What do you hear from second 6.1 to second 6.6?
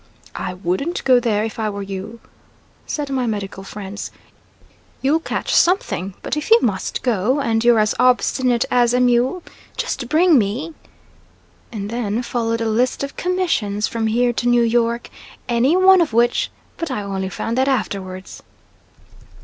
but if you